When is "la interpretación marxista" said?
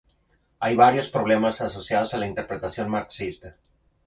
2.17-3.55